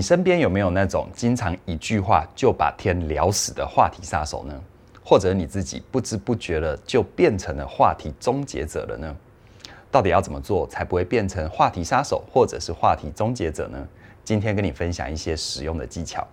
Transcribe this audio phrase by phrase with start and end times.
[0.00, 4.58] 你身边有没有那种经常一句话就把天聊死的话题杀手呢？
[5.04, 9.14] 或者你自己不知不觉的就变成了话题终结者了呢？
[9.90, 13.86] 到底要怎么做才不会变成话题杀手或者是话题终结者呢？
[14.24, 16.26] 今天跟你分享一些实用的技巧。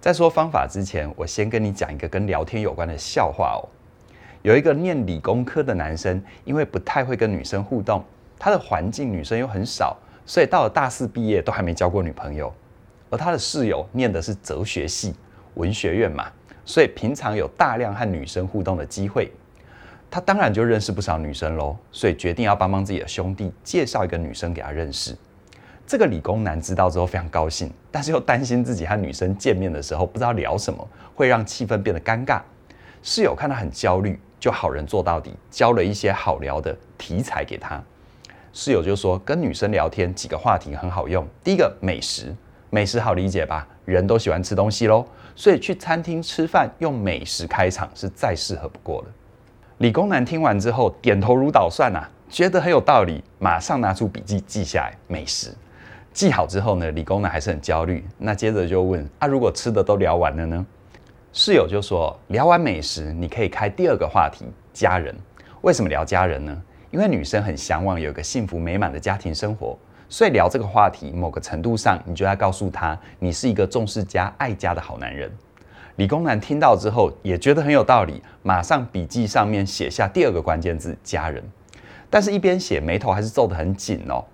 [0.00, 3.66] 在说方法之前，我先跟你讲一个跟聊天有关的笑话哦。
[4.42, 8.04] 有一个念理工科的男生，因为不太会跟女生互动，
[8.38, 12.54] 他的环境女生又很少，所以到了大四毕业都还没交过女朋友。
[13.14, 15.14] 而他的室友念的是哲学系，
[15.54, 16.26] 文学院嘛，
[16.64, 19.30] 所以平常有大量和女生互动的机会。
[20.10, 25.16] 他当然就认识不少女生喽，所以决定要帮帮自己的兄弟介绍一个女生给他认识。
[25.86, 32.40] 这个理工男知道之后非常高兴，但是又担心自己和女生见面的时候不知道聊什么，会让气氛变得尴尬。
[33.00, 37.80] 室友看他很焦虑，就好人做到底，教了一些好聊的题材给他。
[38.52, 41.26] 室友就说，跟女生聊天几个话题很好用。
[41.42, 42.34] 第一个，美食，
[42.74, 43.64] 美食好理解吧？
[43.84, 49.08] 人都喜欢吃东西喽，所以去餐厅吃饭用美食开场是再适合不过了。
[49.78, 55.54] 理工男听完之后点头如捣蒜啊，觉得很有道理，马上拿出笔记记下来美食。
[56.12, 58.04] 记好之后呢，理工男还是很焦虑。
[58.18, 60.66] 那接着就问：啊，如果吃的都聊完了呢？
[61.32, 65.14] 室友就说：聊完美食，你可以开第二个话题，家人。
[65.60, 66.62] 为什么聊家人呢？
[66.90, 75.30] 因为女生很向往有一个幸福美满的家庭生活，所以聊这个话题，某个程度上，你就要告诉他，你是一个重视家、爱家的好男人。
[75.96, 81.42] 理工男听到之后也觉得很有道理，马上笔记上面写下第二个关键字：家人。
[82.10, 84.24] 但是，一边写，眉头还是皱得很紧哦。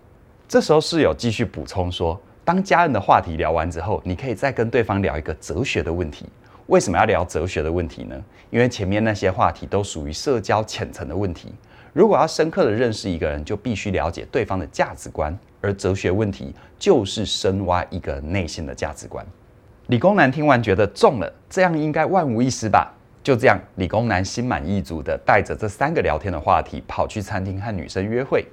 [0.48, 6.26] 这时候室友继续补充说：“当家人的话题聊完之后，你可以再跟对方聊一个哲学的问题。
[6.66, 8.16] 为什么要聊哲学的问题呢？
[8.50, 11.54] 因为前面那些话题都属于社交浅层的问题。
[11.92, 19.24] 如果要深刻的认识一个人，就必须了解对方的价值观，而哲学问题就是深挖一个内心的价值观。”
[19.88, 22.92] 理工男听完觉得中了，这样应该万无一失吧？
[23.22, 28.46] 就这样，理工男心满意足的带着这三个聊天的话题跑去餐厅和女生约会，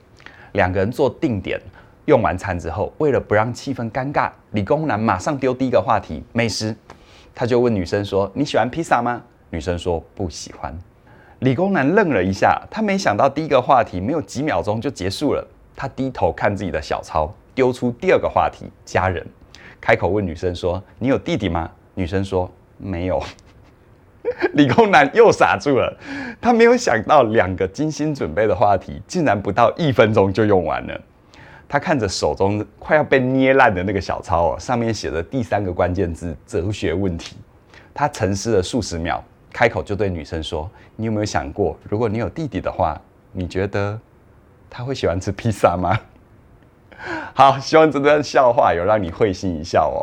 [0.53, 1.59] 两个人做定点。
[2.05, 6.75] 用完餐之后，为了不让气氛尴尬，理工男马上丢第一个话题美食。
[7.35, 9.21] 他就问女生说：“你喜欢披萨吗？”
[9.51, 10.73] 女生说：“不喜欢。”
[11.39, 15.47] 理工男愣了一下，他没想到第一个话题没有几秒钟就结束了。
[15.79, 19.23] 他低头看自己的小抄，丢出第二个话题家人，
[19.79, 23.21] 开口问女生说：“你有弟弟吗？”女生说：“没有。
[24.55, 25.95] ”理工男又傻住了，
[26.41, 30.99] 他没有想到两个精心准备的话题，竟然不到一分钟就用完了。
[31.69, 37.37] 他看着手中快要被捏烂的那个小抄哦，上面写着第三个关键字“哲学问题”。
[37.93, 39.23] 他沉思了数十秒，
[39.53, 40.67] 开口就对女生说
[40.97, 42.99] ：“你有没有想过，如果你有弟弟的话，
[43.31, 43.99] 你觉得
[44.69, 45.97] 他会喜欢吃披萨吗？”
[47.33, 50.01] 好，希望这段笑话有让你会心一笑哦。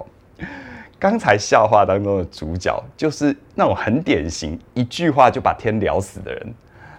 [0.99, 6.55] 刚才笑话当中的主角就是那种很典型，一句话就把天聊死的人。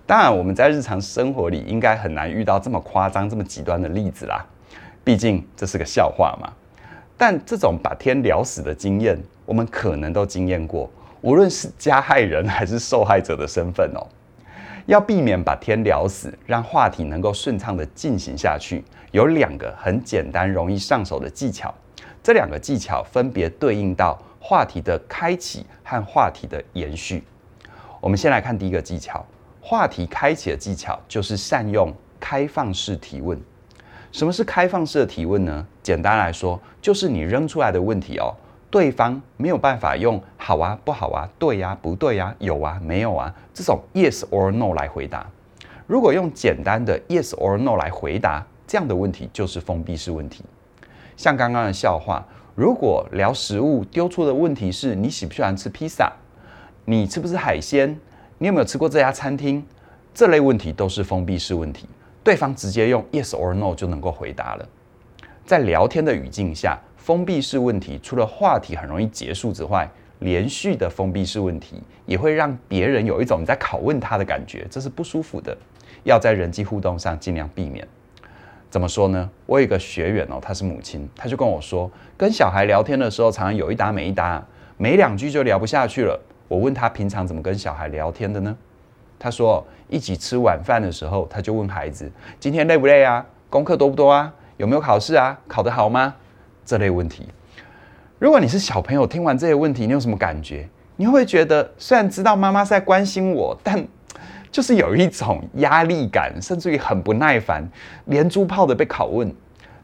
[0.06, 4.46] 当然，我们在日常生活里应该很难遇到这么夸张、这么极端的例子啦。
[5.04, 6.52] 毕竟这是个笑话嘛，
[7.18, 10.88] 但这种把天聊死的经验，我们可能都经验过，
[11.22, 14.06] 无论是加害人还是受害者的身份哦。
[14.86, 21.74] 要避免把天聊死，让话题能够顺畅地进行下去，有两个很简单、容易上手的技巧。
[22.22, 27.24] 这两个技巧分别对应到话题的开启和话题的延续。
[28.00, 29.26] 我们先来看第一个技巧，
[29.60, 33.40] 话题开启的技巧就是善用开放式提问。
[34.12, 35.66] 什么是开放式的提问呢？
[35.82, 38.34] 简单来说，就是你扔出来的问题哦，
[38.76, 45.26] 对方没有办法用好啊、不好啊、对呀、不对呀、有啊、没有啊这种 yes or no 来回答。
[45.88, 50.44] 如果用简单的 yes or no 来回答，这样的问题就是封闭式问题。
[51.16, 52.22] 像刚刚的笑话，
[52.54, 56.12] 如果聊食物丢出的问题是你喜不喜欢吃披萨，
[56.84, 57.98] 你吃不吃海鲜，
[58.40, 59.66] 你有没有吃过这家餐厅，
[60.14, 61.88] 这类问题都是封闭式问题。
[62.26, 64.68] 对方直接用 yes or no 就能够回答了。
[65.46, 69.88] 在聊天的语境下，封闭式问题除了话题很容易结束之外，
[70.22, 75.56] 连续的封闭式问题也会让别人有一种你在拷问他的感觉，这是不舒服的。
[76.04, 77.88] 要在人际互动上尽量避免。
[78.72, 79.30] 怎么说呢？
[79.46, 84.44] 我有一个学员哦，他是母亲，他就跟我说，跟小孩聊天的时候，常常有一搭没一搭，
[84.78, 86.20] 没两句就聊不下去了。
[86.48, 88.58] 我问他平常怎么跟小孩聊天的呢？
[89.20, 92.12] 他说，一起吃晚饭的时候，他就问孩子
[92.42, 93.24] ：“今天累不累啊？
[93.52, 94.34] 功课多不多啊？
[94.58, 95.40] 有没有考试啊？
[95.48, 96.16] 考得好吗？”
[96.66, 97.28] 这类问题。
[98.18, 100.68] 如果你是小朋友，听完这些问题，你有什么感觉？
[100.96, 103.86] 你会觉得，虽然知道妈妈是在关心我，但
[104.50, 107.70] 就是有一种压力感，甚至于很不耐烦，
[108.06, 109.34] 连珠炮的被拷问。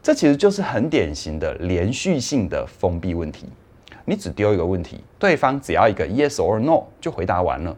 [0.02, 3.48] 这其实就是很典型的连续性的封闭问题。
[4.06, 7.78] 你只丢一个问题，对方只要一个 yes or no 就回答完了。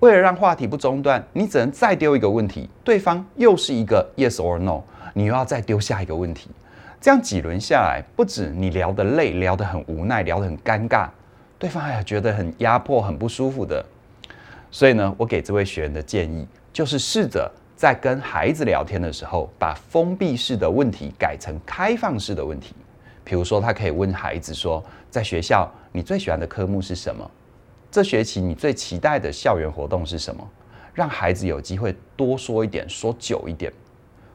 [0.00, 4.82] 为了让话题不中断，你只能再丢一个问题，对方又是一个 yes or no，
[5.14, 6.50] 你又要再丢下一个问题。
[7.04, 11.06] 这样几轮下来，不止你聊得累，聊得很无奈，聊得很尴尬，
[11.58, 13.84] 对方还觉得很压迫、很不舒服的。
[14.70, 17.52] 所以呢，我给这位学员的建议就是试着。
[17.76, 22.74] 在跟孩子聊天的时候，把封闭式的问题改成开放式的问题。
[23.22, 27.30] 比如说，他可以问孩子说：“在学校，你最喜欢的科目是什么？
[27.90, 30.42] 这学期你最期待的校园活动是什么？”
[30.94, 33.70] 让孩子有机会多说一点，说久一点。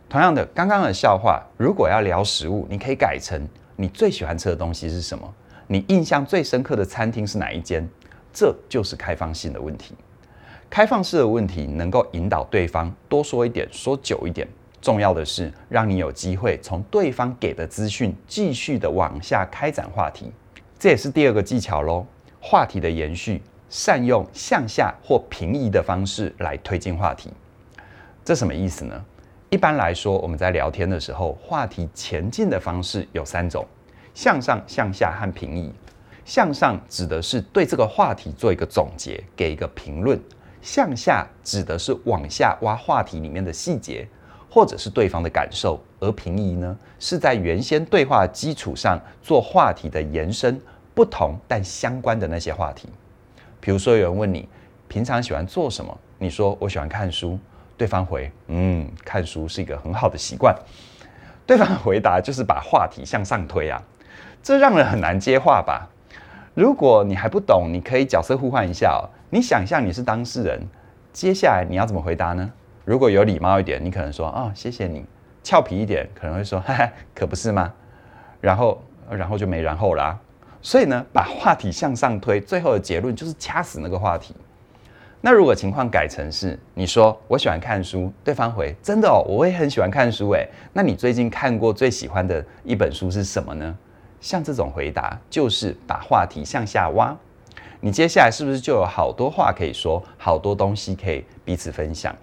[0.10, 3.40] 同样的，刚刚的笑话，如果要聊食物，你可以改成
[3.78, 5.32] ：“你最喜欢吃的东西是什么？
[5.68, 7.88] 你印象最深刻的餐厅是哪一间？”
[8.34, 9.94] 这就是开放性的问题。
[10.68, 14.48] 开放式的问题能够引导对方多说一点，说久一点。
[14.82, 20.32] 重要的是，让你有机会从对方给的资讯继续的往下开展话题。
[20.80, 22.04] 这也是第二个技巧喽，
[22.40, 27.30] 话题的延续，善用向下或平移的方式来推进话题。
[28.26, 29.06] 这什么意思呢？
[29.50, 33.66] 一般来说，我们在聊天的时候，话题前进的方式有三种：
[34.14, 35.74] 向上、向下和平移。
[36.24, 40.22] 向上指的是对这个话题做一个总结，给一个评论。
[40.62, 44.08] 向下指的是往下挖话题里面的细节，
[44.52, 50.62] 或者是对方的感受，而平移呢，是在原先对话基础上做话题的延伸，
[50.94, 52.88] 不同但相关的那些话题。
[53.60, 54.48] 比如说有人问你
[54.88, 57.40] 平常喜欢做什么，你说我喜欢看书，
[57.80, 60.54] 对方回嗯，看书是一个很好的习惯。
[61.48, 63.82] 对方回答就是把话题向上推啊，
[64.44, 65.88] 这让人很难接话吧？
[66.54, 69.08] 如果你还不懂，你可以角色互换一下哦。
[69.30, 70.62] 你想象你是当事人，
[71.14, 72.52] 接下来你要怎么回答呢？
[72.84, 75.04] 如果有礼貌一点，你可能说啊、哦，谢谢你；
[75.42, 77.74] 俏皮一点，可能会说，哈哈，可不是吗？
[78.42, 80.20] 然后，然后就没然后啦。
[80.62, 84.36] 所以呢，把话题向上推，最后的结论就是掐死那个话题。
[85.22, 90.48] 那如果情况改成是你说我喜欢看书，对方回真的哦，我也很喜欢看书诶。
[90.72, 93.78] 那你最近看过最喜欢的一本书是什么呢？
[94.22, 97.16] 像这种回答，就是把话题向下挖。
[97.82, 102.16] 你接下来是不是就有好多话可以说，好多东西可以彼此分享？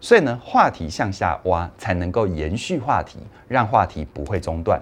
[0.00, 3.18] 所以呢，话题向下挖才能够延续话题，
[3.48, 4.80] 让话题不会中断。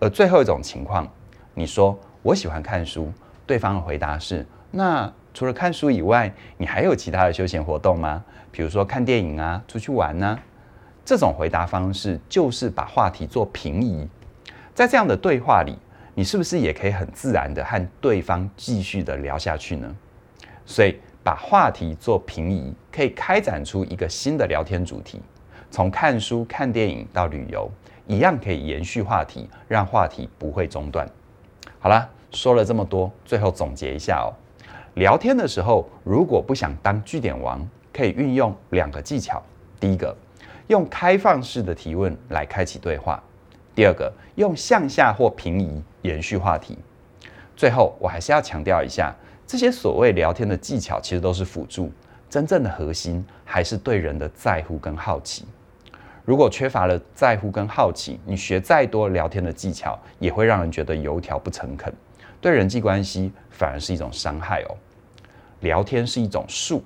[0.00, 1.08] 而最后一种情况，
[1.54, 3.12] 你说我喜欢看书，
[3.46, 8.24] 对方的回答是：那除了看书以外，你还有其他的休闲活动吗？
[8.50, 10.38] 比如说看电影啊，出去玩呢？
[11.04, 14.08] 这种回答方式就是把话题做平移。
[14.72, 15.76] 在这样的对话里。
[16.16, 19.96] 你是不是也可以很自然的和对方继续的聊下去呢？
[20.64, 25.20] 所以把话题做平移，可以开展出一个新的聊天主题。
[25.72, 27.68] 从看书、看电影到旅游，
[28.06, 31.04] 一样可以延续话题，让话题不会中断。
[31.80, 34.30] 好啦，说了这么多，最后总结一下哦。
[34.94, 39.42] 聊天的时候，如果不想当据点王，可以运用两个技巧。
[39.80, 40.16] 第一个，
[40.68, 43.20] 用开放式的提问来开启对话。
[43.74, 46.78] 第二个，用向下或平移延续话题。
[47.56, 49.12] 最后，我还是要强调一下，
[49.44, 51.90] 这些所谓聊天的技巧其实都是辅助，
[52.30, 55.44] 真正的核心还是对人的在乎跟好奇。
[56.24, 61.92] 如果缺乏了在乎跟好奇，你学再多聊天的技巧，也会让人觉得油条不诚恳，
[62.44, 64.76] 对人际关系反而是一种伤害哦。
[65.60, 66.84] 聊天是一种术，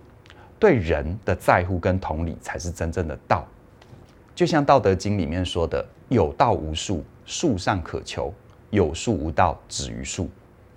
[0.57, 3.45] 对人的在乎跟同理才是真正的道。
[4.37, 5.85] 就像《道德经》里面说的。
[6.11, 8.33] 有道无术，术上可求；
[8.71, 10.27] 有术无道，止于术。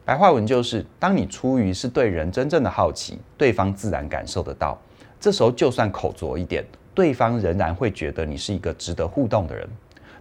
[0.03, 4.77] 白话文就是：当你出于是对人真正的好奇，对方自然感受得到。
[5.21, 9.69] 这时候就算口拙一点，对方仍然会觉得你是一个值得互动的人。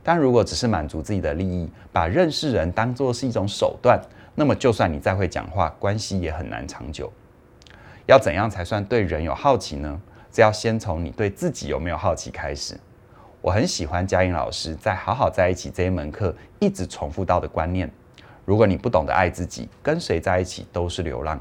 [0.03, 4.01] 但如果只是满足自己的利益，把认识人当作是一种手段，
[4.35, 7.13] 那么就算你再会讲话，关系也很难长久。
[8.07, 10.01] 要怎样才算对人有好奇呢？
[10.33, 12.79] 这要先从你对自己有没有好奇开始。
[13.41, 17.91] 我很喜欢嘉颖老师在《好好在一起》这一门课一直重复到的观念：
[18.45, 21.41] 如果你不懂得爱自己，跟谁在一起都是流浪。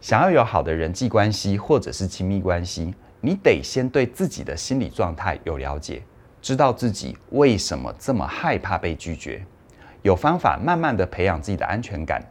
[0.00, 6.02] 想要有好的人际关系或者是亲密关系，你得先对自己的心理状态有了解，
[6.40, 9.44] 知道自己为什么这么害怕被拒绝，
[10.02, 12.22] 有方法慢慢的培养自己的安全感。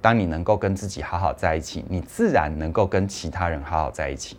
[0.00, 4.38] 当你能够跟自己好好在一起，你自然能够跟其他人好好在一起。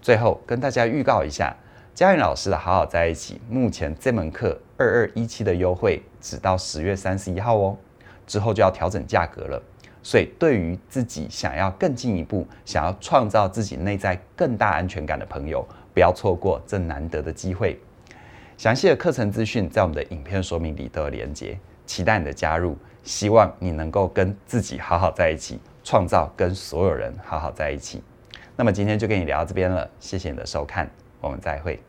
[0.00, 1.56] 最后跟大家预告一下。
[1.94, 7.76] 嘉颖老师的好好在一起，目前这门课二二一七的优惠只到十月三十一号哦，
[8.26, 9.62] 之后就要调整价格了。
[10.02, 17.78] 所以，对于自己想要更进一步，想要创造自己内在更大安全感的朋友，不要错过这难得的机会。
[18.56, 22.76] 详细的课程资讯在我们的影片说明里都有连接，期待你的加入。
[23.02, 28.00] 希望你能够跟自己好好在一起，创造跟所有人好好在一起。
[28.54, 30.88] 那么今天就跟你聊到这边了，谢谢你的收看，
[31.20, 31.82] 我们再会。